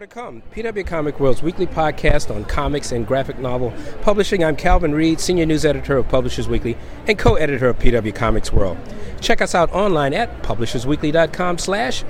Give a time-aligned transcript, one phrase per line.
[0.00, 0.42] more to come.
[0.54, 4.42] PW Comic World's weekly podcast on comics and graphic novel publishing.
[4.42, 8.78] I'm Calvin Reid, senior news editor of Publishers Weekly and co-editor of PW Comics World.
[9.20, 12.04] Check us out online at publishersweekly.com/slash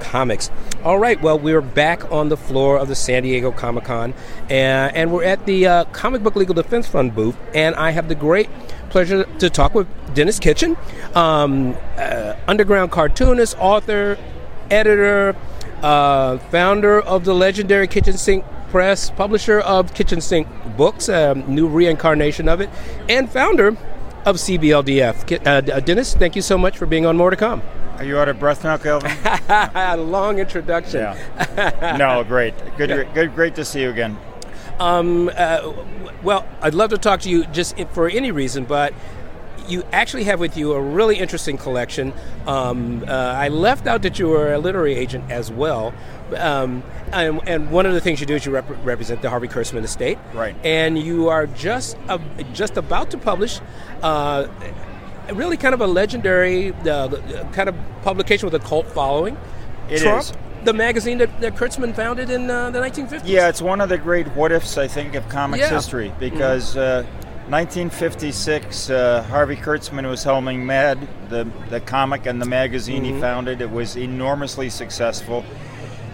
[0.00, 0.50] comics.
[0.82, 4.12] All right, well, we're back on the floor of the San Diego Comic Con,
[4.50, 8.08] and, and, we're at the uh, Comic Book Legal Defense Fund booth, and I have
[8.08, 8.50] the great
[8.90, 10.76] pleasure to talk with Denis Kitchen,
[11.14, 14.18] um, uh, underground cartoonist, author,
[14.68, 15.36] editor,
[15.82, 21.68] uh, founder of the legendary Kitchen Sink Press, publisher of Kitchen Sink Books, a new
[21.68, 22.70] reincarnation of it,
[23.08, 23.68] and founder
[24.24, 25.46] of CBLDF.
[25.46, 27.62] Uh, Denis, thank you so much for being on More to Come.
[27.96, 29.10] Are you out of breath now, Calvin?
[29.48, 31.00] A long introduction.
[31.00, 31.96] Yeah.
[31.98, 32.54] no, great.
[32.76, 33.04] Good, yeah.
[33.14, 34.18] good, great to see you again.
[34.78, 35.72] Um, uh,
[36.22, 38.92] well, I'd love to talk to you just for any reason, but
[39.68, 42.12] you actually have with you a really interesting collection.
[42.46, 45.94] Um, uh, I left out that you were a literary agent as well.
[46.36, 46.82] Um,
[47.12, 49.84] and, and, one of the things you do is you rep- represent the Harvey Kurtzman
[49.84, 50.18] estate.
[50.34, 50.56] Right.
[50.64, 52.18] And you are just uh,
[52.52, 53.60] just about to publish
[54.02, 54.48] uh,
[55.32, 57.08] really kind of a legendary uh,
[57.52, 59.36] kind of publication with a cult following.
[59.88, 60.32] It Trump, is.
[60.64, 63.22] The magazine that, that Kurtzman founded in uh, the 1950s.
[63.24, 65.70] Yeah, it's one of the great what ifs, I think, of comics yeah.
[65.70, 67.25] history because mm-hmm.
[67.48, 73.14] 1956, uh, Harvey Kurtzman was helming Mad, the, the comic and the magazine mm-hmm.
[73.14, 73.60] he founded.
[73.60, 75.44] It was enormously successful.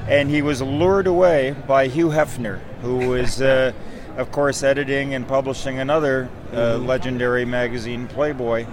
[0.07, 3.73] And he was lured away by Hugh Hefner, who was, uh,
[4.19, 6.87] of course, editing and publishing another uh, mm-hmm.
[6.87, 8.67] legendary magazine, Playboy.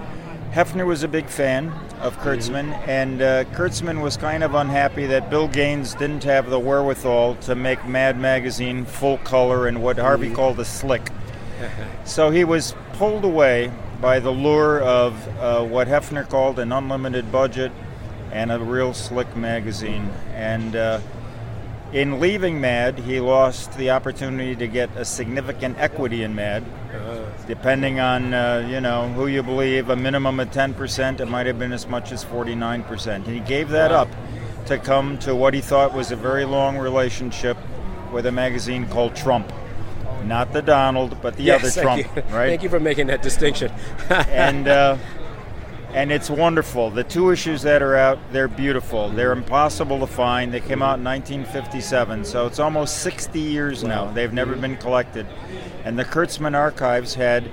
[0.51, 1.69] Hefner was a big fan
[2.01, 2.27] of mm-hmm.
[2.27, 2.89] Kurtzman, mm-hmm.
[2.89, 7.55] and uh, Kurtzman was kind of unhappy that Bill Gaines didn't have the wherewithal to
[7.55, 10.35] make Mad Magazine full color and what Harvey mm-hmm.
[10.35, 11.09] called a slick
[12.05, 13.71] so he was pulled away
[14.01, 17.71] by the lure of uh, what Hefner called an unlimited budget
[18.31, 20.09] and a real slick magazine.
[20.33, 21.01] And uh,
[21.91, 26.63] in leaving Mad, he lost the opportunity to get a significant equity in Mad.
[27.47, 31.57] Depending on uh, you know who you believe, a minimum of 10%, it might have
[31.57, 33.15] been as much as 49%.
[33.15, 34.07] And he gave that up
[34.67, 37.57] to come to what he thought was a very long relationship
[38.11, 39.51] with a magazine called Trump
[40.25, 42.15] not the Donald, but the yes, other Trump.
[42.15, 42.21] You.
[42.23, 42.47] Right?
[42.49, 43.71] Thank you for making that distinction.
[44.09, 44.97] and uh,
[45.93, 46.91] and it's wonderful.
[46.91, 49.09] The two issues that are out, they're beautiful.
[49.09, 50.53] They're impossible to find.
[50.53, 53.89] They came out in 1957, so it's almost 60 years wow.
[53.89, 54.11] now.
[54.11, 55.25] They've never been collected,
[55.83, 57.49] and the Kurtzman Archives had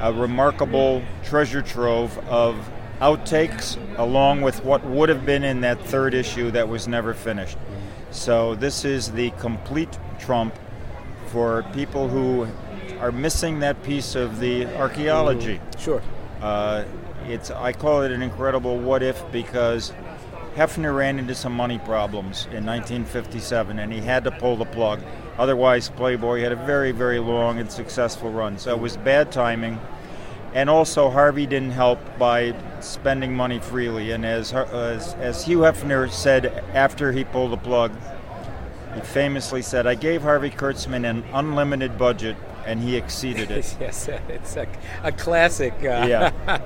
[0.00, 2.56] a remarkable treasure trove of
[3.00, 7.58] outtakes along with what would have been in that third issue that was never finished.
[8.10, 10.58] So this is the complete Trump
[11.34, 12.46] for people who
[13.00, 15.56] are missing that piece of the archaeology.
[15.56, 15.80] Mm-hmm.
[15.80, 16.02] Sure.
[16.40, 16.84] Uh,
[17.26, 19.92] it's I call it an incredible what if because
[20.54, 25.00] Hefner ran into some money problems in 1957 and he had to pull the plug.
[25.36, 28.56] Otherwise, Playboy had a very, very long and successful run.
[28.56, 29.80] So it was bad timing.
[30.52, 34.12] And also, Harvey didn't help by spending money freely.
[34.12, 37.90] And as, as, as Hugh Hefner said after he pulled the plug,
[38.94, 43.76] he famously said, I gave Harvey Kurtzman an unlimited budget and he exceeded it.
[43.80, 44.66] yes, it's a,
[45.02, 45.74] a classic.
[45.74, 46.60] Uh, yeah.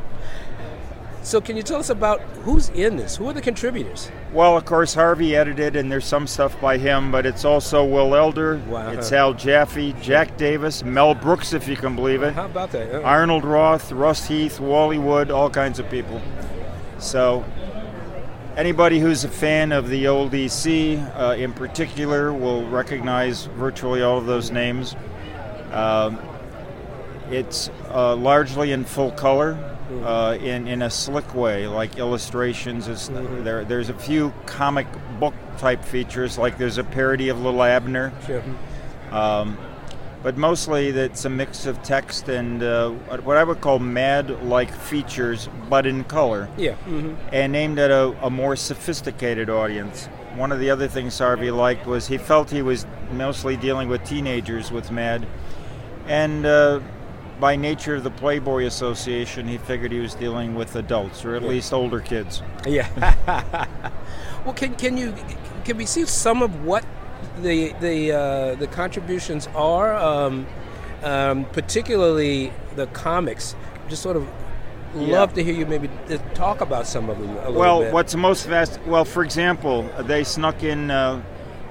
[1.22, 3.16] so, can you tell us about who's in this?
[3.16, 4.10] Who are the contributors?
[4.32, 8.14] Well, of course, Harvey edited, and there's some stuff by him, but it's also Will
[8.14, 8.90] Elder, wow.
[8.90, 12.34] it's Al Jaffee, Jack Davis, Mel Brooks, if you can believe it.
[12.34, 12.94] How about that?
[12.94, 13.02] Oh.
[13.02, 16.20] Arnold Roth, Russ Heath, Wally Wood, all kinds of people.
[16.98, 17.44] So
[18.58, 24.18] Anybody who's a fan of the old EC uh, in particular will recognize virtually all
[24.18, 24.96] of those names.
[25.70, 26.18] Um,
[27.30, 29.56] it's uh, largely in full color,
[30.02, 32.88] uh, in, in a slick way, like illustrations.
[32.88, 33.44] Mm-hmm.
[33.44, 34.88] There, there's a few comic
[35.20, 38.12] book type features, like there's a parody of Little Abner.
[38.26, 38.42] Sure.
[39.12, 39.56] Um,
[40.28, 45.48] but mostly it's a mix of text and uh, what I would call mad-like features,
[45.70, 46.50] but in color.
[46.58, 46.72] Yeah.
[46.84, 47.14] Mm-hmm.
[47.32, 50.04] And aimed at a, a, more sophisticated audience.
[50.34, 54.04] One of the other things Harvey liked was he felt he was mostly dealing with
[54.04, 55.26] teenagers with Mad,
[56.06, 56.80] and uh,
[57.40, 61.42] by nature of the Playboy Association, he figured he was dealing with adults or at
[61.42, 61.48] yeah.
[61.48, 62.42] least older kids.
[62.66, 63.16] Yeah.
[64.44, 65.14] well, can can you
[65.64, 66.84] can we see some of what
[67.42, 70.46] the the uh, the contributions are, um,
[71.02, 73.54] um, particularly the comics.
[73.88, 74.28] Just sort of
[74.94, 75.36] love yeah.
[75.36, 75.88] to hear you maybe
[76.34, 77.54] talk about some of them.
[77.54, 77.92] well, bit.
[77.92, 78.80] what's most fast?
[78.86, 80.90] Well, for example, they snuck in.
[80.90, 81.22] Uh,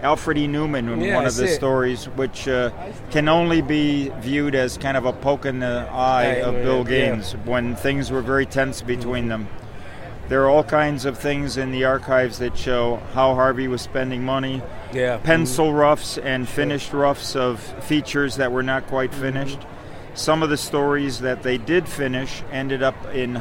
[0.04, 0.48] Alfred E.
[0.48, 2.70] Neuman in yeah, one of the stories, which uh,
[3.10, 7.34] can only be viewed as kind of a poke in the eye of Bill Gaines
[7.34, 7.40] yeah.
[7.52, 9.44] when things were very tense between mm-hmm.
[9.44, 9.48] them.
[10.30, 14.24] There are all kinds of things in the archives that show how Harvey was spending
[14.24, 14.62] money.
[14.94, 15.18] Yeah.
[15.18, 19.22] Pencil roughs and finished roughs of features that were not quite Mm-hmm.
[19.22, 19.60] finished.
[20.16, 23.36] Some of the stories that they did finish ended up in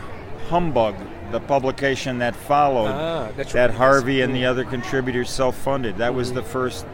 [0.48, 0.94] Humbug,
[1.32, 3.70] the publication that followed, Ah, that right.
[3.70, 5.96] Harvey and the other contributors self funded.
[5.98, 6.86] That was the first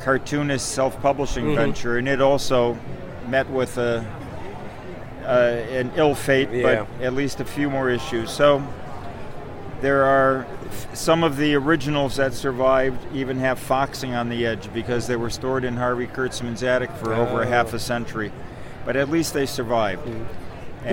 [0.00, 2.78] cartoonist self publishing venture, and it also
[3.28, 4.04] met with a,
[5.24, 6.86] uh, an ill fate, Yeah.
[6.98, 8.30] but at least a few more issues.
[8.30, 8.62] So
[9.82, 10.46] there are
[10.94, 15.28] some of the originals that survived even have foxing on the edge because they were
[15.30, 17.48] stored in Harvey Kurtzman's attic for over a Oh.
[17.48, 18.32] half a century.
[18.86, 20.06] But at least they survived.
[20.08, 20.24] Who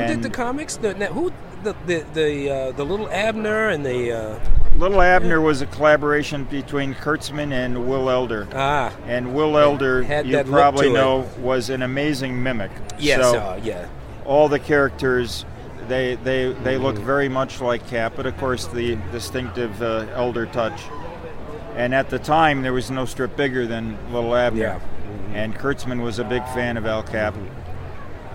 [0.07, 0.75] did the comics?
[0.77, 1.31] The, now, who
[1.63, 4.39] the the the, uh, the little Abner and the uh,
[4.75, 8.47] Little Abner was a collaboration between Kurtzman and Will Elder.
[8.53, 10.93] ah And Will Elder, you probably to it.
[10.93, 12.71] know, was an amazing mimic.
[12.97, 13.87] yes So uh, yeah
[14.25, 15.43] all the characters,
[15.89, 20.45] they they, they look very much like Capp, but of course the distinctive uh, Elder
[20.45, 20.81] touch.
[21.75, 24.61] And at the time, there was no strip bigger than Little Abner.
[24.61, 24.79] Yeah.
[24.79, 25.35] Mm-hmm.
[25.35, 27.35] And Kurtzman was a big fan of Al Capp.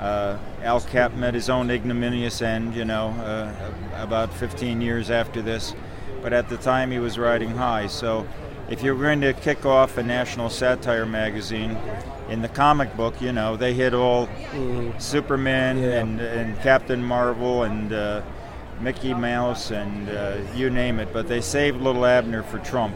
[0.01, 3.73] Uh, Al Capp met his own ignominious end, you know, uh,
[4.03, 5.75] about 15 years after this.
[6.23, 7.87] But at the time, he was riding high.
[7.87, 8.27] So,
[8.71, 11.77] if you're going to kick off a national satire magazine,
[12.31, 14.29] in the comic book, you know, they hit all
[14.99, 15.89] Superman Yeah.
[16.01, 18.23] and, and Captain Marvel and uh,
[18.81, 21.13] Mickey Mouse and uh, you name it.
[21.13, 22.95] But they saved Little Abner for Trump.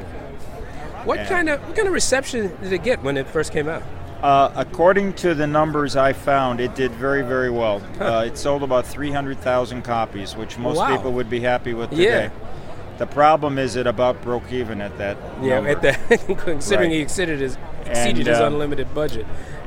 [1.04, 3.82] what kind of what kind of reception did it get when it first came out?
[4.22, 7.80] Uh, according to the numbers I found, it did very, very well.
[8.00, 10.96] Uh, it sold about 300,000 copies, which most Wow.
[10.96, 12.30] people would be happy with Yeah.
[12.98, 15.16] The problem is it about broke even at that.
[15.42, 15.70] Yeah, number.
[15.70, 16.96] at that considering Right.
[16.96, 17.56] he exceeded his
[17.86, 19.26] exceeded And, his uh, unlimited budget.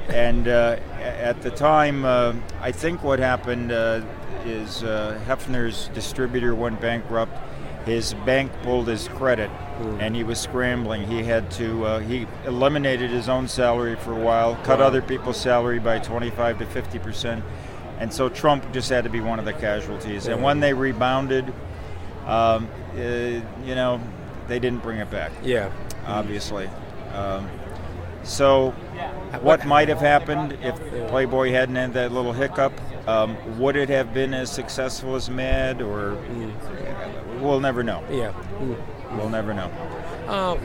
[0.10, 4.02] and uh, at the time, uh, I think what happened uh,
[4.46, 7.38] is uh, Hefner's distributor went bankrupt.
[7.86, 9.50] His bank pulled his credit,
[10.00, 11.08] and he was scrambling.
[11.08, 11.86] He had to.
[11.86, 14.86] Uh, he eliminated his own salary for a while, cut Wow.
[14.88, 17.44] other people's salary by 25 to 50 percent,
[17.98, 20.28] and so Trump just had to be one of the casualties.
[20.28, 21.52] And when they rebounded,
[22.26, 24.00] um, uh, you know,
[24.48, 25.72] they didn't bring it back Yeah.
[26.06, 26.70] obviously.
[27.14, 27.50] Um,
[28.24, 28.72] so,
[29.42, 30.76] what might have happened if
[31.10, 32.74] Playboy hadn't had that little hiccup?
[33.08, 36.18] Um, would it have been as successful as Mad, or
[37.40, 38.04] we'll never know.
[38.12, 38.34] Yeah.
[39.18, 39.72] We'll never know.
[40.28, 40.56] Uh,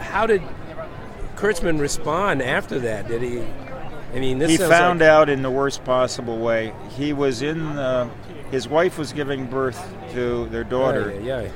[0.00, 0.42] how did
[1.36, 3.08] Kurtzman respond after that?
[3.08, 3.42] Did he?
[4.14, 6.72] I mean, this he found like, out in the worst possible way.
[6.90, 7.74] He was in.
[7.74, 8.10] The,
[8.54, 9.80] his wife was giving birth
[10.12, 11.48] to their daughter, Yeah, yeah.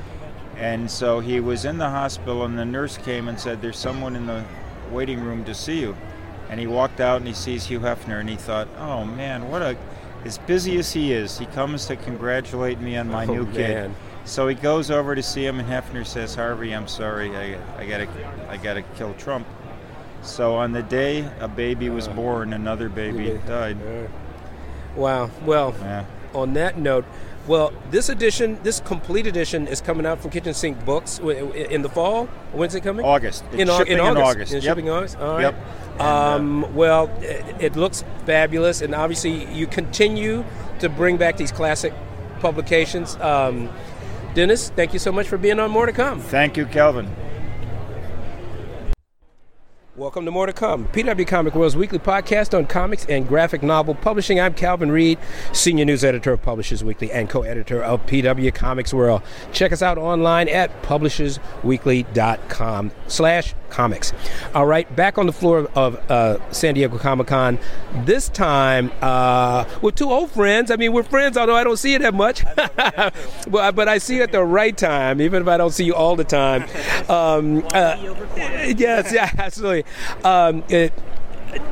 [0.57, 4.17] and so he was in the hospital, and the nurse came and said, "There's someone
[4.17, 4.43] in the
[4.91, 5.95] waiting room to see you."
[6.49, 9.61] And he walked out and he sees Hugh Hefner, and he thought, "Oh man, what
[9.61, 9.77] a!"
[10.25, 13.69] As busy as he is, he comes to congratulate me on my Oh, new kid.
[13.69, 13.95] man.
[14.25, 17.85] So he goes over to see him, and Hefner says, "Harvey, I'm sorry, I, I
[17.85, 18.07] gotta,
[18.49, 19.47] I gotta kill Trump."
[20.21, 23.47] So on the day a baby was born, another baby Uh.
[23.47, 23.77] Died.
[24.97, 25.29] Wow.
[25.45, 26.03] Well, Yeah.
[26.33, 27.05] On that note,
[27.47, 31.89] well, this edition, this complete edition, is coming out from Kitchen Sink Books in the
[31.89, 32.27] fall.
[32.53, 33.05] When's it coming?
[33.05, 33.43] August.
[33.51, 34.25] It's in, shipping in in August.
[34.25, 34.53] August.
[34.53, 34.63] In Yep.
[34.63, 35.17] shipping August.
[35.17, 35.41] All right.
[35.41, 35.55] Yep.
[35.93, 40.45] And, uh, um, well, it, it looks fabulous, and obviously you continue
[40.79, 41.93] to bring back these classic
[42.39, 43.15] publications.
[43.17, 43.69] Um,
[44.35, 46.19] Denis, thank you so much for being on More to Come.
[46.21, 47.09] Thank you, Calvin.
[49.99, 53.95] Welcome to More to Come, PW Comic World's weekly podcast on comics and graphic novel
[53.95, 54.39] publishing.
[54.39, 55.19] I'm Calvin Reid,
[55.51, 59.23] senior news editor of Publishers Weekly and co-editor of PW Comics World.
[59.51, 64.13] Check us out online at publishersweekly.com slash comics.
[64.53, 67.59] All right, back on the floor of uh, San Diego Comic Con.
[68.05, 70.71] This time uh, with two old friends.
[70.71, 72.43] I mean, we're friends, although I don't see you that much.
[72.55, 75.95] but, but I see you at the right time, even if I don't see you
[75.95, 76.65] all the time.
[77.09, 77.97] Um, uh,
[78.77, 79.83] yes, yeah, absolutely.
[80.23, 80.93] Um, it,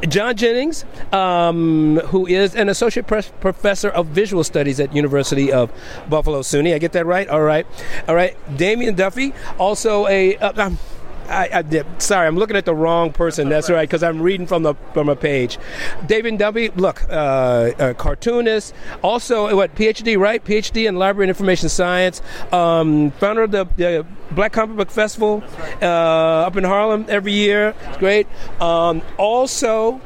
[0.07, 5.71] John Jennings, um, who is an associate professor of visual studies at University of
[6.09, 6.73] Buffalo SUNY.
[6.73, 7.27] I get that right?
[7.27, 7.67] All right,
[8.07, 8.35] all right.
[8.57, 10.37] Damian Duffy, also a.
[10.37, 10.79] Uh, um,
[11.27, 13.49] I, I did, sorry, I'm looking at the wrong person.
[13.49, 15.57] That's right, because I'm reading from the from a page.
[16.05, 20.43] David Duffy, look, uh, a cartoonist, also what PhD, right?
[20.43, 25.43] PhD in Library and Information Science, um, founder of the, the Black Comic Book Festival
[25.81, 27.73] uh, up in Harlem every year.
[27.87, 28.27] It's great.
[28.61, 30.01] Um, also,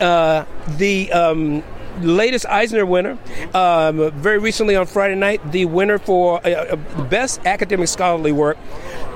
[0.00, 0.44] uh,
[0.76, 1.62] the um,
[2.00, 3.18] latest Eisner winner,
[3.54, 8.56] um, very recently on Friday night, the winner for uh, uh, best academic scholarly work,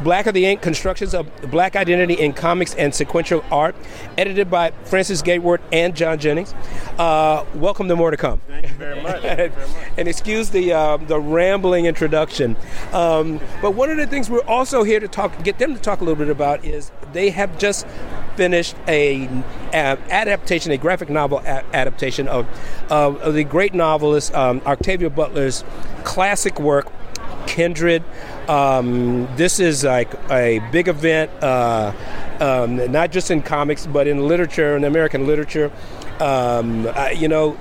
[0.02, 3.76] Blacker the Ink Constructions of Black Identity in Comics and Sequential Art,
[4.18, 6.54] edited by Frances Gateward and John Jennings.
[6.98, 8.40] Uh, welcome to More to Come.
[8.48, 9.22] Thank you very much.
[9.22, 9.88] Thank you very much.
[9.96, 12.56] and excuse the uh, the rambling introduction.
[12.92, 16.00] Um, but one of the things we're also here to talk, get them to talk
[16.00, 17.86] a little bit about is they have just
[18.36, 19.26] finished a,
[19.72, 22.46] a adaptation, a graphic novel a- adaptation of,
[22.90, 25.64] of, of the great novelist um, Octavia Butler's
[26.04, 26.90] classic work,
[27.46, 28.02] Kindred.
[28.48, 31.92] Um, this is like a big event, uh,
[32.40, 35.70] um, not just in comics, but in literature, in American literature.
[36.20, 37.56] Um, I, you know,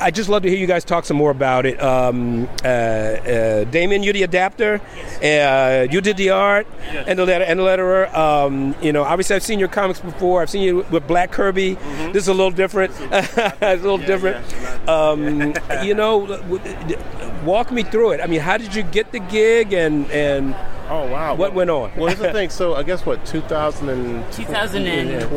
[0.00, 1.82] I just love to hear you guys talk some more about it.
[1.82, 4.80] Um, uh, uh, Damian, you're the adapter,
[5.22, 6.66] uh, you did the art
[7.06, 8.12] and the letter and the letterer.
[8.14, 10.42] Um, you know, obviously I've seen your comics before.
[10.42, 11.74] I've seen you with Black Kirby.
[12.12, 12.92] This is a little different.
[13.00, 14.44] it's a little different.
[14.88, 16.98] Um, you know, w- w-
[17.44, 18.20] walk me through it.
[18.20, 20.54] I mean, how did you get the gig and and
[20.88, 21.34] Oh wow!
[21.34, 21.90] What went on?
[21.96, 22.48] Well, here's the thing.
[22.48, 24.30] So I guess what 2012?
[24.36, 25.30] 2000 and-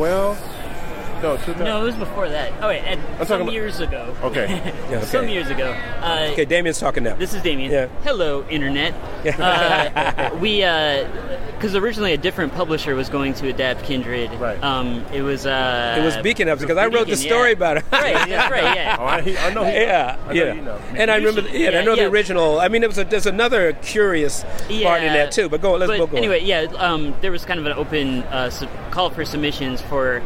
[1.22, 1.64] No, 2000.
[1.64, 2.52] No, it was before that.
[2.62, 4.16] Oh wait, and talking some about- years ago.
[4.22, 4.72] Okay.
[4.90, 5.72] Yeah, Some years ago.
[6.00, 6.44] Uh, okay?
[6.44, 7.14] Damian's talking now.
[7.16, 7.70] This is Damian.
[7.70, 7.88] Yeah.
[8.04, 8.94] Hello, internet.
[9.38, 14.32] Uh, we, because originally a different publisher was going to adapt Kindred.
[14.34, 14.62] Right.
[14.62, 15.44] Um, it was.
[15.46, 17.56] Uh, it was Beacon Ups because I wrote the story yeah.
[17.56, 17.84] about it.
[17.92, 18.28] Right.
[18.28, 18.60] That's right.
[18.80, 18.96] Yeah.
[18.98, 19.64] Oh, I, I know.
[19.64, 20.52] He, Yeah, I know yeah.
[20.54, 20.80] You know.
[20.94, 22.60] And I remember, should- yeah, I yeah, know the original.
[22.60, 25.48] I mean, it was a, there's another curious part in that too.
[25.48, 26.06] But go, let's but go.
[26.06, 26.16] go.
[26.16, 30.22] Anyway, yeah, um, there was kind of an open uh, sub- call for submissions for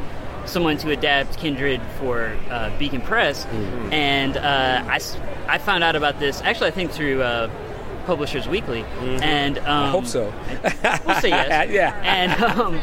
[0.46, 3.92] someone to adapt Kindred for uh, Beacon Press, Mm-hmm.
[3.92, 5.00] and uh, I,
[5.48, 7.50] I found out about this actually I think through uh,
[8.06, 9.70] Publishers Weekly, and um, Mm-hmm.
[9.70, 10.32] I hope so.
[11.06, 11.70] We'll say yes.
[11.70, 11.98] Yeah.
[12.04, 12.80] And um,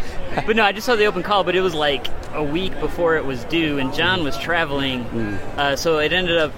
[0.48, 3.18] but no, I just saw the open call, but it was like a week before
[3.18, 5.58] it was due, and John was traveling, Mm.
[5.58, 6.51] uh, so it ended up.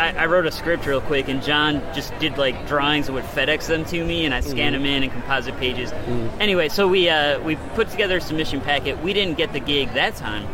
[0.00, 3.24] I, I wrote a script real quick, and John just did like drawings and would
[3.24, 4.84] FedEx them to me, and I scanned Mm-hmm.
[4.84, 5.92] them in and composite pages.
[6.40, 8.98] Anyway, so we uh, we put together a submission packet.
[9.02, 10.46] We didn't get the gig that time,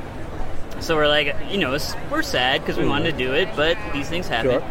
[0.81, 1.79] so we're like, you know,
[2.11, 4.51] we're sad because we wanted to do it, but these things happen.
[4.61, 4.65] Sure.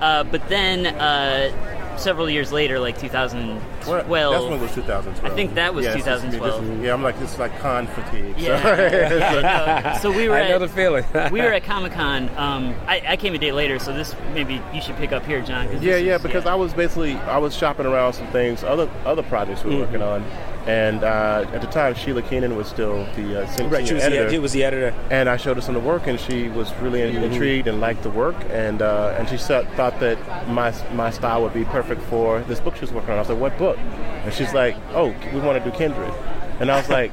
[0.00, 5.32] Uh, but then uh, several years later, like 2012, Well, that's when it was 2012.
[5.32, 6.84] I think that was Yeah, it's just me, 2012.
[6.84, 8.34] yeah, I'm like it's like con fatigue.
[8.38, 9.98] so- Yeah.
[10.02, 11.04] so we were I know at, the feeling.
[11.30, 12.28] we were at Comic Con.
[12.36, 15.40] Um, I, I came a day later, so this maybe you should pick up here,
[15.42, 15.66] John.
[15.82, 19.22] Yeah, yeah, is- because I was basically I was shopping around some things, other other
[19.22, 19.92] projects we were Mm-hmm.
[19.92, 20.24] working on,
[20.66, 24.02] and uh, at the time Sheila Keenan was still the uh, sen- right, she was,
[24.02, 24.94] editor, the, she was the editor.
[25.10, 27.24] and I showed her some of the work, and she was really Mm-hmm.
[27.24, 31.54] intrigued and liked the work, and uh, and she thought that my my style would
[31.54, 33.16] be perfect for this book she was working on.
[33.16, 33.76] I was like, what book?
[33.78, 36.12] And she's like, oh, we want to do Kindred,
[36.60, 37.12] and I was like.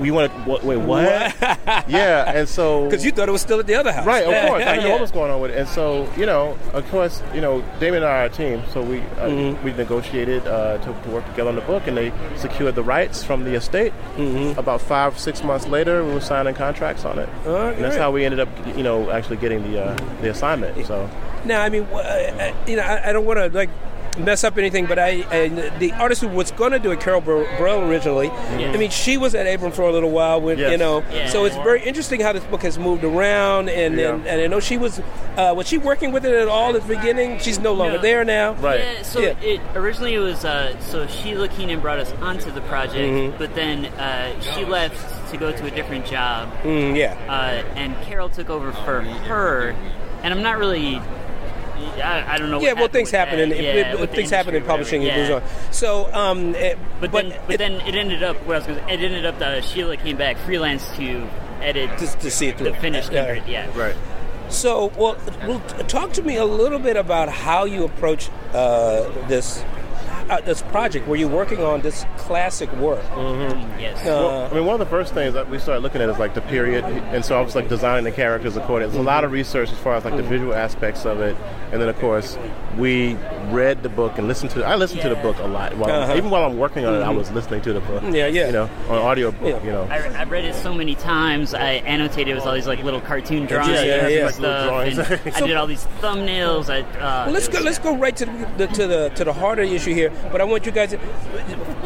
[0.00, 1.02] We want to wait what?
[1.88, 4.06] yeah, and so Because you thought it was still at the other house.
[4.06, 4.62] Right, of course.
[4.62, 4.92] I didn't know Yeah.
[4.92, 8.02] what was going on with it, and so you know, of course, you know, Damian
[8.02, 9.64] and I are a team, so we uh, Mm-hmm.
[9.64, 13.22] we negotiated uh, to, to work together on the book, and they secured the rights
[13.22, 13.92] from the estate.
[14.16, 14.58] Mm-hmm.
[14.58, 18.10] About five, six months later, we were signing contracts on it, right, and that's how
[18.10, 20.86] we ended up, you know, actually getting the uh, the assignment.
[20.86, 21.08] So
[21.44, 23.70] Now, I mean, uh, uh, you know, I, I don't want to like
[24.18, 27.20] mess up anything, but I, I the artist who was going to do it, Carol
[27.20, 28.28] Bur- Burrell, originally.
[28.30, 31.02] I mean, she was at Abram for a little while, with you know.
[31.10, 31.28] Yeah.
[31.28, 34.14] So it's very interesting how this book has moved around, and Yeah.
[34.14, 35.00] and, and I know she was
[35.36, 37.38] uh, was she working with it at all at the beginning?
[37.38, 38.02] She's no longer No.
[38.02, 38.52] there now.
[38.54, 38.80] Right.
[38.80, 39.34] Yeah, so Yeah.
[39.40, 43.38] it originally it was uh, so Sheila Keenan brought us onto the project, Mm-hmm.
[43.38, 47.16] but then uh, she left to go to a different job, Mm, yeah.
[47.28, 49.74] uh, and Carol took over for her.
[50.22, 51.00] And I'm not really.
[51.84, 52.60] I, I don't know.
[52.60, 53.56] Yeah, what well, things with happen that.
[53.56, 55.02] in Yeah, it, with things happen in publishing.
[55.02, 55.20] whatever.
[55.20, 55.40] It Yeah.
[55.40, 55.72] moves on.
[55.72, 58.36] So, um, it, But, then, but then it ended up.
[58.46, 61.26] What I was gonna, say, it ended up that Sheila came back freelance to
[61.60, 62.70] edit just to see it through.
[62.70, 63.26] the finished Yeah.
[63.34, 63.48] Kindred.
[63.50, 63.66] Yeah.
[63.78, 63.94] right.
[64.48, 69.64] So, well, well, talk to me a little bit about how you approach uh, this
[70.30, 71.06] uh, this project.
[71.08, 73.02] Were you working on this classic work?
[73.78, 73.98] Yes.
[74.00, 76.18] Uh, Well, I mean, one of the first things that we started looking at is
[76.18, 78.92] like the period, and so I was like designing the characters accordingly.
[78.94, 81.36] There's a lot of research as far as like the visual aspects of it,
[81.72, 82.38] and then of course
[82.78, 83.14] we
[83.50, 84.64] read the book and listened to.
[84.64, 85.76] I listened to the book a lot.
[85.76, 86.14] While, Uh-huh.
[86.16, 88.02] Even while I'm working on it, I was listening to the book.
[88.04, 88.46] Yeah, yeah.
[88.46, 89.62] You know, on audio book.
[89.62, 89.64] Yeah.
[89.64, 89.82] You know.
[89.90, 91.54] I, I read it so many times.
[91.54, 94.26] I annotated it with all these like little cartoon drawings yeah, yeah.
[94.26, 94.70] and stuff.
[94.70, 95.36] Like little and drawings.
[95.36, 96.68] I did all these thumbnails.
[96.70, 97.60] I, uh, Well, let's it go.
[97.60, 98.26] Let's go right to
[98.56, 100.11] the, to the to the heart of the issue here.
[100.30, 100.94] But I want you guys,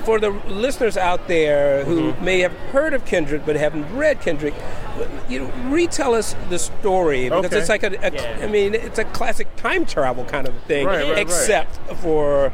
[0.04, 2.24] for the listeners out there who Mm-hmm.
[2.24, 4.54] may have heard of Kindred but haven't read Kindred,
[5.28, 7.58] you know, retell us the story because Okay.
[7.58, 8.38] it's like a, a Yeah.
[8.42, 11.18] I mean, it's a classic time travel kind of thing, Right, right, right.
[11.18, 12.52] except for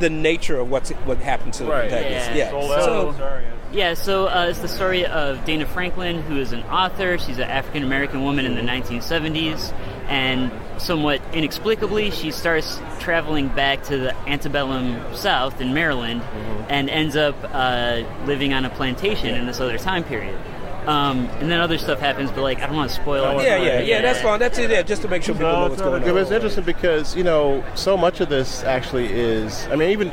[0.00, 1.88] the nature of what's what happened to the Right.
[1.88, 2.30] protagonist.
[2.34, 2.52] Yeah.
[2.52, 2.68] Yeah.
[2.84, 7.18] So- So, Yeah, so uh, it's the story of Dana Franklin, who is an author.
[7.18, 9.74] She's an African American woman in the 1970s,
[10.08, 16.22] and somewhat inexplicably, she starts traveling back to the antebellum South in Maryland,
[16.68, 20.38] and ends up uh, living on a plantation in this other time period.
[20.86, 23.44] Um, and then other stuff happens, but like I don't want to spoil it.
[23.44, 24.00] Yeah, yeah, yeah.
[24.00, 24.38] That's fine.
[24.38, 24.70] That's it.
[24.70, 26.02] Yeah, just to make sure people know what's going on.
[26.02, 26.14] It on.
[26.14, 29.66] was interesting because you know so much of this actually is.
[29.66, 30.10] I mean, even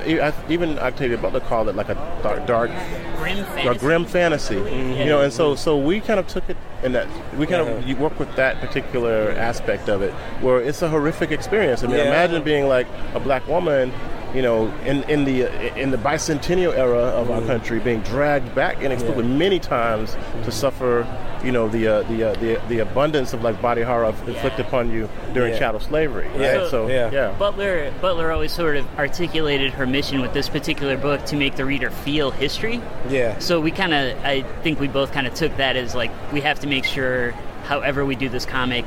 [0.49, 2.71] even Octavia Butler called it like a dark, dark
[3.15, 3.79] Grim a fantasy.
[3.79, 7.47] grim fantasy, you know, and so so we kind of took it in that we
[7.47, 7.95] kind of uh-huh.
[7.95, 11.83] work with that particular aspect of it, where it's a horrific experience.
[11.83, 12.05] I mean, Yeah.
[12.05, 13.91] imagine being like a black woman,
[14.35, 18.75] you know, in in the in the bicentennial era of our country, being dragged back
[18.75, 21.07] and inexplicably many times to suffer,
[21.43, 24.91] you know, the uh, the, uh, the the abundance of like body horror inflicted upon
[24.91, 25.59] you during Yeah.
[25.59, 26.27] chattel slavery.
[26.27, 26.39] Right?
[26.41, 26.69] Yeah.
[26.69, 27.11] So Yeah.
[27.11, 27.31] yeah.
[27.39, 31.63] Butler Butler always sort of articulated her mission with this particular book to make the
[31.65, 32.81] reader feel history.
[33.09, 33.39] Yeah.
[33.39, 36.41] So we kind of, I think we both kind of took that as like we
[36.41, 37.31] have to make sure,
[37.67, 38.83] however we do this comic,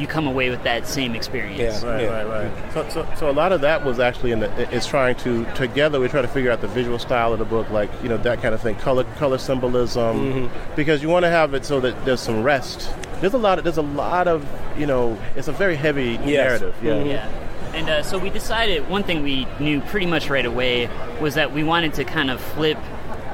[0.00, 1.82] you come away with that same experience.
[1.82, 1.88] Yeah.
[1.88, 2.72] Right, right, right.
[2.72, 6.00] So, so, so a lot of that was actually in the it's trying to together
[6.00, 8.40] we try to figure out the visual style of the book, like you know that
[8.40, 10.74] kind of thing, color color symbolism, mm-hmm.
[10.74, 12.92] because you want to have it so that there's some rest.
[13.20, 14.46] There's a lot of there's a lot of
[14.78, 16.74] you know it's a very heavy narrative.
[16.82, 16.92] Yeah.
[16.92, 17.08] Mm-hmm.
[17.10, 17.46] Yeah.
[17.74, 20.90] And uh, so we decided one thing we knew pretty much right away
[21.20, 22.78] was that we wanted to kind of flip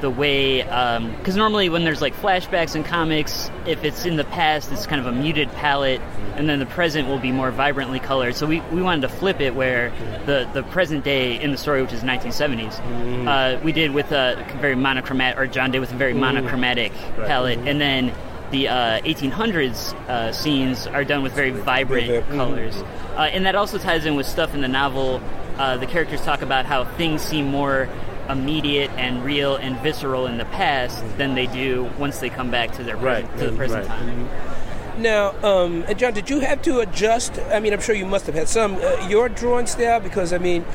[0.01, 4.23] the way, um, because normally when there's like flashbacks in comics, if it's in the
[4.23, 6.01] past, it's kind of a muted palette,
[6.35, 8.35] and then the present will be more vibrantly colored.
[8.35, 9.91] So we, we wanted to flip it where
[10.25, 14.45] the, the present day in the story, which is 1970s, uh, we did with a
[14.61, 18.13] very monochromatic, or John did with a very monochromatic palette, and then
[18.51, 22.29] the uh, 1800s uh, scenes are done with very vibrant Vivid.
[22.29, 22.35] Mhm.
[22.37, 22.75] colors.
[23.17, 25.21] Uh, and that also ties in with stuff in the novel.
[25.57, 27.89] Uh, the characters talk about how things seem more
[28.29, 32.71] immediate and real and visceral in the past than they do once they come back
[32.73, 33.25] to their Right.
[33.37, 33.97] to the present Right.
[33.97, 34.29] time.
[34.99, 37.33] Now, um, John, did you have to adjust?
[37.53, 40.39] I mean, I'm sure you must have had some uh, your drawing style because I
[40.39, 40.65] mean,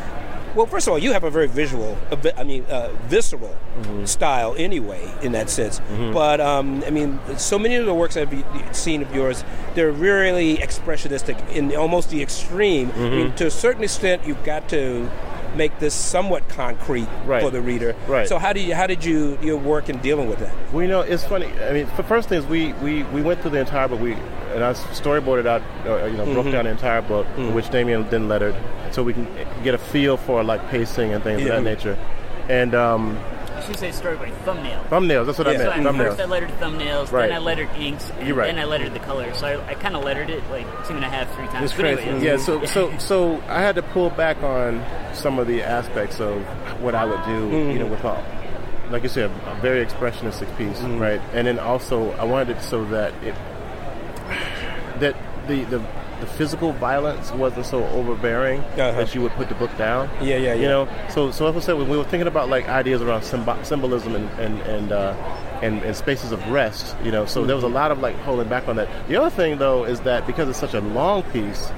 [0.55, 3.57] well, first of all, you have a very visual, a vi- I mean, uh, visceral
[4.05, 5.81] style anyway, in that sense.
[6.13, 8.33] But um, I mean, so many of the works I've
[8.73, 9.45] seen of yours,
[9.75, 12.93] they're really expressionistic in almost the extreme.
[12.97, 15.11] I mean, to a certain extent, you've got to
[15.57, 17.43] make this somewhat concrete Right.
[17.43, 17.95] for the reader.
[18.09, 18.29] Right.
[18.29, 20.53] So how do you how did you your work in dealing with that?
[20.73, 21.47] Well, you know, it's funny.
[21.69, 24.01] I mean, the first thing is we, we, we went through the entire book.
[24.01, 24.13] We
[24.55, 28.29] and I storyboarded out, uh, you know, broke down the entire book, which Damian then
[28.29, 28.55] lettered,
[28.91, 29.27] so we can
[29.65, 31.55] get a feel for like pacing and things Yeah.
[31.55, 31.97] of that nature.
[32.51, 33.19] And um,
[33.63, 34.85] I should say storyboard thumbnail.
[34.91, 35.27] thumbnails.
[35.27, 35.53] That's what Yeah.
[35.71, 36.01] I So meant.
[36.01, 37.29] I, first I lettered thumbnails, Right.
[37.29, 38.47] then I lettered inks, and You're right.
[38.47, 39.39] then I lettered the colors.
[39.39, 41.65] So I, I kind of lettered it like two and a half, three times.
[41.71, 42.03] It's But crazy.
[42.03, 42.37] anyway, Yeah.
[42.39, 46.43] So so so I had to pull back on some of the aspects of
[46.83, 47.91] what I would do, you know, mm-hmm.
[47.91, 48.23] with all.
[48.91, 50.99] Like you said, a very expressionistic piece, mm-hmm.
[50.99, 51.21] right?
[51.33, 53.35] And then also, I wanted it so that it
[55.01, 55.17] that
[55.49, 55.83] the the,
[56.23, 58.93] the physical violence wasn't so overbearing Uh-huh.
[58.93, 60.09] that you would put the book down.
[60.23, 62.69] Yeah, yeah, You know, so so as I said, when we were thinking about like
[62.69, 65.15] ideas around symbo- symbolism and and and, uh,
[65.63, 68.49] and and spaces of rest, you know, so there was a lot of like holding
[68.49, 68.89] back on that.
[69.09, 71.71] The other thing though is that because it's such a long piece,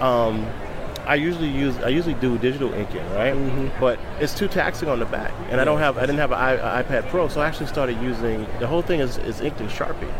[0.00, 0.46] um,
[1.06, 3.34] I usually use I usually do digital inking, right?
[3.80, 6.38] But it's too taxing on the back, and I don't have I didn't have an
[6.38, 9.68] I, iPad Pro, so I actually started using the whole thing is, is inked in
[9.68, 10.12] Sharpie.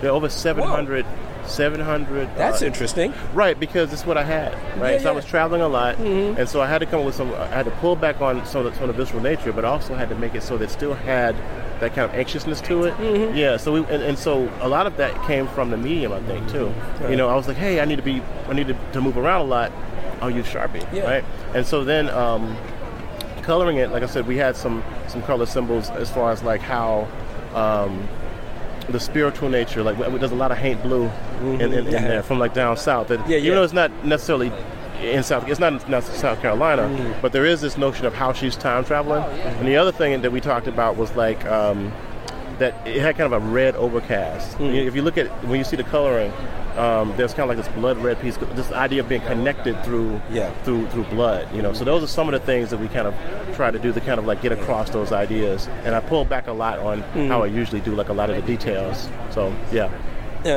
[0.00, 1.04] There are over 700,
[1.48, 3.12] 700 That's uh, interesting.
[3.34, 4.52] Right, because it's what I had.
[4.80, 7.06] Right, Yeah, so I was traveling a lot, and so I had to come up
[7.06, 7.32] with some.
[7.34, 9.64] I had to pull back on some of the, some of the visceral nature, but
[9.64, 11.34] also had to make it so that it still had
[11.80, 13.34] that kind of anxiousness to it.
[13.36, 13.56] Yeah.
[13.56, 16.48] So we and, and so a lot of that came from the medium, I think,
[16.50, 16.72] too.
[17.08, 19.16] You know, I was like, hey, I need to be, I need to, to move
[19.16, 19.72] around a lot.
[20.20, 21.04] I'll use Sharpie, Yeah.
[21.04, 21.24] right?
[21.54, 22.08] And so then.
[22.10, 22.56] Um,
[23.48, 26.60] coloring it, like I said, we had some some color symbols as far as like
[26.60, 27.08] how
[27.54, 28.06] um,
[28.90, 29.82] the spiritual nature.
[29.82, 32.00] Like there's a lot of haint blue in, in, in Yeah.
[32.08, 33.08] there from like down south.
[33.08, 33.54] That, Yeah, even yeah.
[33.54, 34.52] though it's not necessarily
[35.02, 37.20] in South, it's not in South Carolina, Mm-hmm.
[37.22, 39.22] but there is this notion of how she's time traveling.
[39.22, 41.44] And the other thing that we talked about was like.
[41.46, 41.92] Um,
[42.58, 44.56] that it had kind of a red overcast.
[44.56, 44.64] Hmm.
[44.64, 46.32] If you look at when you see the coloring,
[46.76, 48.36] um, there's kind of like this blood red piece.
[48.36, 50.50] This idea of being connected through Yeah.
[50.64, 51.46] through through blood.
[51.54, 53.14] You know, so those are some of the things that we kind of
[53.54, 55.68] try to do to kind of like get across those ideas.
[55.84, 57.28] And I pull back a lot on Hmm.
[57.28, 59.08] how I usually do, like a lot of the details.
[59.30, 59.88] So yeah,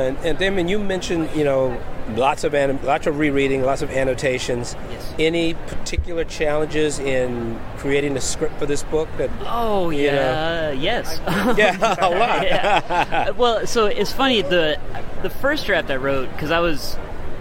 [0.00, 3.90] And, and Damon, you mentioned you know lots of anim- lots of rereading, lots of
[3.90, 4.74] annotations.
[4.90, 5.14] Yes.
[5.18, 9.08] Any particular challenges in creating the script for this book?
[9.18, 11.20] That Oh You yeah, yes.
[11.56, 12.42] yeah, a lot.
[12.44, 13.30] yeah.
[13.30, 14.78] Well, so it's funny the
[15.22, 16.96] the first draft I wrote because I was,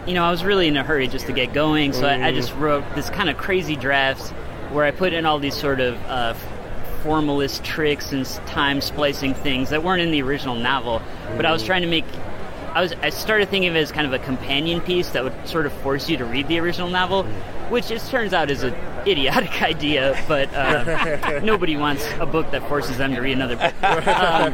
[0.06, 2.32] you know, I was really in a hurry just to get going, so I, I
[2.34, 4.32] just wrote this kind of crazy draft
[4.72, 6.34] where I put in all these sort of uh,
[7.04, 11.02] formalist tricks and time splicing things that weren't in the original novel,
[11.36, 12.06] but I was trying to make
[12.74, 15.48] I was I started thinking of it as kind of a companion piece that would
[15.48, 17.24] sort of force you to read the original novel,
[17.70, 18.74] which it turns out is an
[19.06, 20.22] idiotic idea.
[20.28, 23.74] But uh, nobody wants a book that forces them to read another book.
[24.22, 24.54] Um,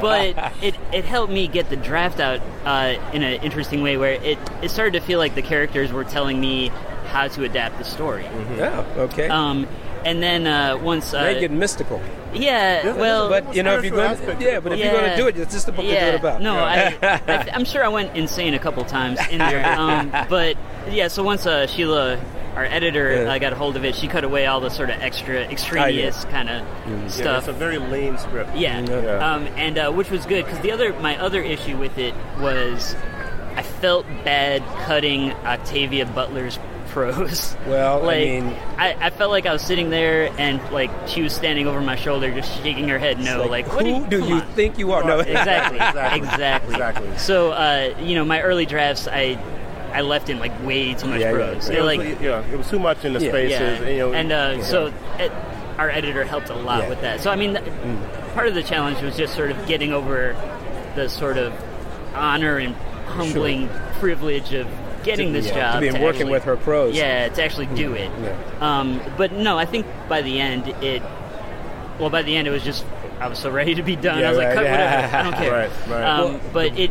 [0.00, 4.12] but it it helped me get the draft out uh, in an interesting way, where
[4.12, 6.68] it it started to feel like the characters were telling me
[7.08, 8.24] how to adapt the story.
[8.56, 8.84] Yeah.
[8.96, 9.28] Okay.
[9.28, 9.66] Um,
[10.04, 12.00] and then uh, once, uh, now you're mystical.
[12.34, 15.16] yeah, well, But you know, if you're going, to, yeah, but if you're going to
[15.16, 16.40] do it, it's just the book to do yeah, it about.
[16.42, 19.64] no, I, I, I'm sure I went insane a couple times in there.
[19.78, 20.56] Um, but
[20.90, 22.20] yeah, so once uh, Sheila,
[22.54, 23.32] our editor, Yeah.
[23.32, 26.24] uh, got a hold of it, she cut away all the sort of extra extraneous
[26.26, 27.38] kind of Yeah, stuff.
[27.40, 28.54] it's a very lean script.
[28.56, 29.32] Yeah, Yeah.
[29.34, 32.94] Um, and uh, which was good because the other my other issue with it was
[33.56, 36.58] I felt bad cutting Octavia Butler's
[36.94, 37.56] prose.
[37.66, 41.22] Well, I like mean- I, I felt like I was sitting there and like she
[41.22, 43.44] was standing over my shoulder, just shaking her head no.
[43.44, 45.02] Like, what who you- do you think you are?
[45.04, 46.18] No, Exactly, Exactly.
[46.20, 47.18] exactly, Exactly.
[47.18, 49.38] So, uh, you know, my early drafts, I
[49.92, 51.32] I left in like way too much Yeah, yeah.
[51.32, 51.68] prose.
[51.68, 53.28] It They're was, like, yeah, it was too much in the Yeah.
[53.30, 53.80] spaces.
[53.80, 53.88] yeah.
[53.88, 55.30] You know, and uh, so it,
[55.78, 56.88] our editor helped a lot Yeah.
[56.90, 57.20] with that.
[57.20, 60.34] So I mean, th- part of the challenge was just sort of getting over
[60.96, 61.52] the sort of
[62.14, 62.74] honor and
[63.06, 63.68] humbling
[64.00, 64.66] privilege of
[65.04, 66.94] getting this yeah, job to be working actually- with her pros.
[66.96, 68.10] Yeah, to actually do it.
[68.20, 68.36] Yeah.
[68.60, 71.02] Um, but no, I think by the end it.
[71.98, 72.84] Well, by the end it was just
[73.20, 74.18] I was so ready to be done.
[74.20, 74.54] Yeah, I was like, right.
[74.56, 75.16] cut whatever.
[75.16, 75.52] I don't care.
[75.52, 76.04] Right, right.
[76.04, 76.90] Um, Well- but it,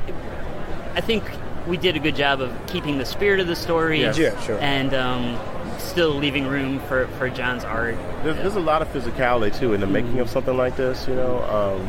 [0.95, 1.23] I think
[1.67, 4.02] we did a good job of keeping the spirit of the story.
[4.02, 4.17] Yes.
[4.17, 4.58] Yeah, sure.
[4.60, 5.39] And um,
[5.80, 7.95] still leaving room for, for John's art.
[8.23, 11.08] There's, there's a lot of physicality too in the making of something like this.
[11.08, 11.88] You know, um,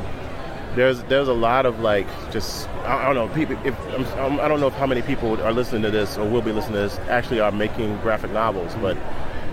[0.74, 3.56] there's there's a lot of like just I, I don't know people.
[3.64, 3.78] If
[4.16, 6.52] I'm, I don't know if how many people are listening to this or will be
[6.52, 8.96] listening to this actually are making graphic novels, but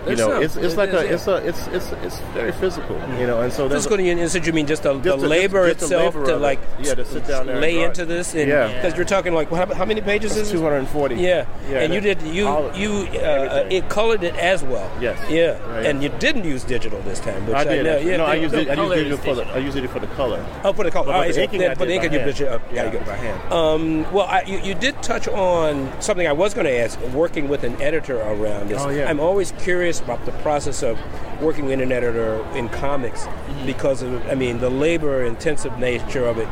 [0.09, 0.43] you know, some.
[0.43, 1.13] it's it's It like is, a yeah.
[1.13, 2.95] it's a it's it's it's very physical.
[3.19, 5.67] You know, and so Physical in inside you mean just the, the Just the- labor
[5.67, 6.43] just the itself labor to of it.
[6.43, 8.67] like Yeah, to sit down there lay into this and Yeah.
[8.73, 10.53] because you're talking like how, how many pages is it?
[10.53, 11.15] 240.
[11.15, 14.89] Yeah, Yeah, and you did you you uh, it colored it as well.
[14.99, 15.17] Yes.
[15.29, 15.85] Yeah, Right.
[15.85, 17.45] and you didn't use digital this time.
[17.47, 17.83] Which I did.
[17.85, 18.69] know, yeah, no, I used it.
[18.69, 19.55] I used it is for the digital.
[19.55, 20.45] I used it for the color.
[20.63, 21.07] Oh, for the color.
[21.13, 22.61] But the it- inking, put the did ink by hand.
[22.73, 23.05] Yeah, you go.
[23.05, 23.53] by hand.
[23.53, 26.99] Um, well, you, you did touch on something I was going to ask.
[27.13, 28.89] Working with an editor around this, Oh.
[28.89, 30.97] I'm always curious about the process of
[31.41, 33.27] working with an editor in comics
[33.65, 36.47] because of, I mean, the labor-intensive nature of it.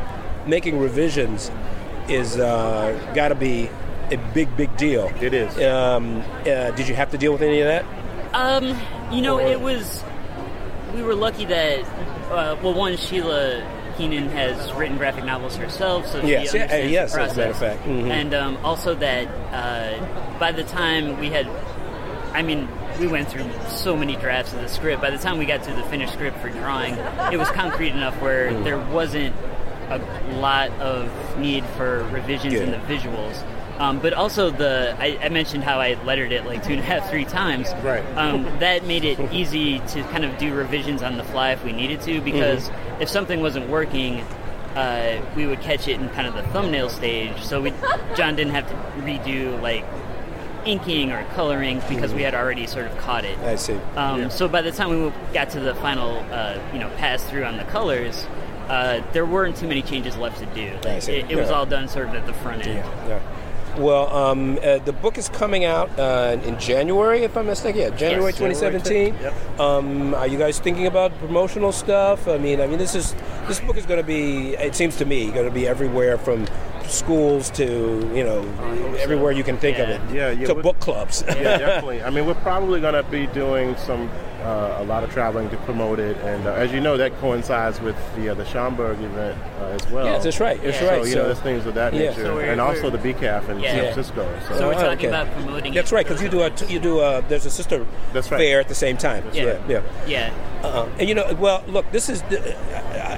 [0.46, 1.50] Making revisions
[2.08, 3.70] is uh, got to be
[4.10, 5.12] a big, big deal.
[5.20, 5.56] It is.
[5.60, 7.84] Um, uh, did you have to deal with any of that?
[8.34, 8.76] Um,
[9.12, 10.02] you know, Or- it was.
[10.94, 11.84] We were lucky that,
[12.32, 13.62] uh, well, one Sheila
[13.96, 17.32] Keenan has written graphic novels herself, so Yes, she yeah, uh, understands yes, the as
[17.32, 17.76] a matter of process.
[17.76, 17.88] fact.
[17.88, 18.10] Mhm.
[18.10, 21.46] And um, also that uh, by the time we had,
[22.32, 22.66] I mean,
[23.00, 25.00] we went through so many drafts of the script.
[25.02, 26.94] By the time we got to the finished script for drawing,
[27.32, 28.62] it was concrete enough where Mm.
[28.64, 29.34] there wasn't
[29.88, 29.98] a
[30.38, 33.42] lot of need for revisions in the visuals.
[33.78, 36.84] Um, but also the I, I mentioned how I lettered it like two and a
[36.84, 37.66] half, three times.
[37.82, 38.04] Right.
[38.16, 41.72] Um, that made it easy to kind of do revisions on the fly if we
[41.72, 43.02] needed to, because Mm-hmm.
[43.02, 44.20] if something wasn't working,
[44.76, 47.42] uh, we would catch it in kind of the thumbnail stage.
[47.42, 47.72] So we,
[48.14, 49.84] John didn't have to redo like
[50.66, 53.38] inking or coloring because we had already sort of caught it.
[53.40, 53.74] I see.
[53.96, 57.44] Um, So by the time we got to the final, uh, you know, pass through
[57.44, 58.26] on the colors,
[58.68, 60.72] uh, there weren't too many changes left to do.
[61.00, 61.12] See.
[61.16, 62.84] It, it was all done sort of at the front end.
[63.08, 63.20] Yeah.
[63.78, 67.80] Well, um, uh, the book is coming out uh, in January, if I'm not mistaken.
[67.80, 68.38] Yeah, January Yes.
[68.38, 69.14] 2017.
[69.14, 69.60] Yep.
[69.60, 72.26] Um, are you guys thinking about promotional stuff?
[72.28, 73.14] I mean, I mean, this is
[73.48, 74.54] this book is going to be.
[74.54, 76.46] It seems to me going to be everywhere from
[76.84, 77.64] schools to
[78.14, 78.40] you know
[78.98, 80.00] everywhere you can think of it.
[80.12, 81.22] Yeah, yeah, To book clubs.
[81.26, 82.02] yeah, definitely.
[82.02, 84.10] I mean, we're probably going to be doing some
[84.42, 87.80] uh, a lot of traveling to promote it, and uh, as you know, that coincides
[87.80, 90.06] with the uh, the Schomburg event uh, as well.
[90.06, 90.60] Yes, that's right.
[90.62, 90.88] That's Yeah.
[90.88, 91.02] right.
[91.02, 92.10] So you know, there's things of that Yeah.
[92.10, 93.72] nature, So and also we're- the BCAF in Yeah.
[93.72, 94.28] San Francisco.
[94.48, 95.08] So, So we're Oh, talking okay.
[95.08, 95.74] about promoting.
[95.74, 95.94] That's it.
[95.94, 98.38] right, because you do a you do a there's a sister That's right.
[98.38, 99.24] fair at the same time.
[99.24, 99.60] That's yeah, right.
[99.68, 99.80] yeah.
[100.06, 100.30] Yeah.
[100.62, 102.20] Uh, and you know, well, look, this is.
[102.22, 102.54] The,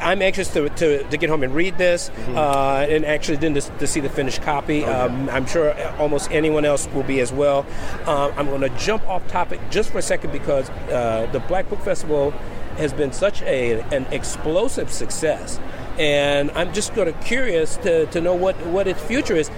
[0.00, 2.36] I'm anxious to, to, to get home and read this, Mm-hmm.
[2.36, 4.84] uh, and actually then to, to see the finished copy.
[4.84, 7.64] Oh, um, I'm sure almost anyone else will be as well.
[8.06, 10.70] Uh, I'm going to jump off topic just for a second because
[11.12, 12.30] uh, the Black Book Festival
[12.78, 15.60] has been such a an explosive success,
[15.98, 19.50] and I'm just going to curious to, to know what what its future is.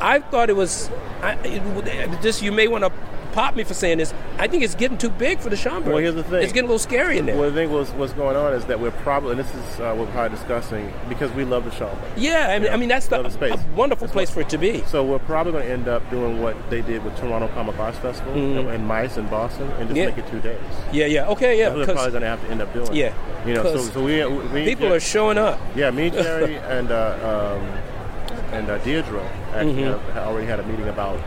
[0.00, 0.90] I thought it was.
[1.20, 2.92] I, it, just you may want to
[3.34, 4.14] pop me for saying this.
[4.38, 5.86] I think it's getting too big for the Schomburg.
[5.86, 6.42] Well, here's the thing.
[6.42, 7.36] It's getting a little scary in there.
[7.36, 9.92] Well, the thing was, what's going on is that we're probably, and this is uh,
[9.94, 11.98] what we're probably discussing, because we love the Schomburg.
[12.16, 14.48] yeah, I mean, I mean that's the, the a wonderful That's place what- for it
[14.50, 14.82] to be.
[14.86, 17.98] So we're probably going to end up doing what they did with Toronto Comic Arts
[17.98, 19.96] Festival and Mice in Boston, and just Mm-hmm.
[19.96, 20.06] Yeah.
[20.06, 20.58] make it two days.
[20.92, 21.70] Yeah, yeah, okay, yeah.
[21.70, 22.92] That's probably going to have to end up doing.
[22.94, 23.12] Yeah,
[23.46, 25.60] You know, so, so we, we people are showing up.
[25.76, 27.93] Yeah, me, Jerry, and uh, um,
[28.54, 30.18] and uh, Deirdre actually mm-hmm.
[30.18, 31.18] already had a meeting about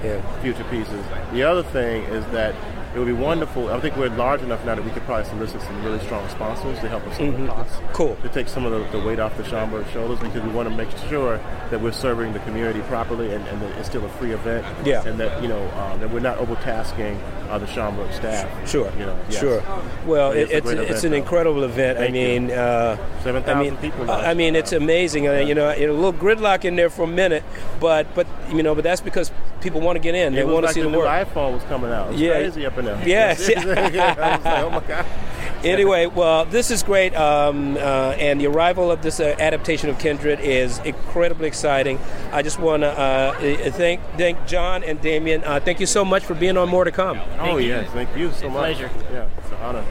[0.41, 1.05] future pieces.
[1.33, 2.55] The other thing is that
[2.97, 3.69] it would be wonderful.
[3.69, 6.79] I think we're large enough now that we could probably solicit some really strong sponsors
[6.79, 7.45] to help us mm-hmm.
[7.45, 7.77] the costs.
[7.93, 8.15] Cool.
[8.23, 10.75] To take some of the, the weight off the Schomburg shoulders because we want to
[10.75, 11.37] make sure
[11.69, 14.65] that we're serving the community properly and, and that it's still a free event.
[14.83, 15.07] Yeah.
[15.07, 18.67] And that you know um, that we're not overtasking uh, the Schomburg staff.
[18.67, 18.91] Sure.
[18.97, 19.19] You know.
[19.29, 19.41] Yes.
[19.41, 19.63] Sure.
[20.07, 21.17] Well, it, it's it's, it's an though.
[21.17, 21.99] incredible event.
[21.99, 24.09] Thank I mean, uh, seven thousand I mean, people.
[24.09, 25.27] I mean, it's amazing.
[25.27, 27.43] Uh, you know, a little gridlock in there for a minute,
[27.79, 29.31] but but you know, but that's because
[29.61, 30.33] people want to get in.
[30.33, 31.07] They want like to see the, the work.
[31.07, 32.15] iPhone was coming out.
[32.15, 32.33] yeah.
[32.33, 33.07] crazy up in there.
[33.07, 33.47] Yes.
[33.55, 35.05] like, oh my god.
[35.63, 39.99] anyway, well, this is great, um, uh, and the arrival of this uh, adaptation of
[39.99, 41.99] Kindred is incredibly exciting.
[42.31, 45.43] I just want to uh, thank thank John and Damian.
[45.43, 47.19] Uh, thank you so much for being on More to Come.
[47.39, 48.77] Oh yes, thank you so much.
[48.77, 48.91] Pleasure.
[49.11, 49.85] Yeah, it's an honor.